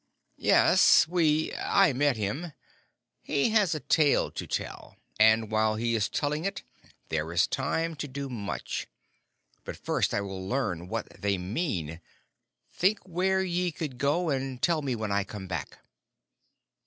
"Yes 0.39 1.07
we 1.07 1.53
I 1.55 1.93
met 1.93 2.17
him. 2.17 2.53
He 3.21 3.51
has 3.51 3.75
a 3.75 3.79
tale 3.79 4.31
to 4.31 4.47
tell; 4.47 4.95
and 5.19 5.51
while 5.51 5.75
he 5.75 5.93
is 5.93 6.09
telling 6.09 6.43
it 6.43 6.63
there 7.09 7.31
is 7.31 7.45
time 7.45 7.93
to 7.97 8.07
do 8.07 8.27
much. 8.27 8.87
But 9.63 9.77
first 9.77 10.15
I 10.15 10.21
will 10.21 10.43
learn 10.47 10.87
what 10.87 11.07
they 11.21 11.37
mean. 11.37 12.01
Think 12.67 12.97
where 13.03 13.43
ye 13.43 13.71
would 13.79 13.99
go, 13.99 14.31
and 14.31 14.59
tell 14.59 14.81
me 14.81 14.95
when 14.95 15.11
I 15.11 15.23
come 15.23 15.45
back." 15.47 15.77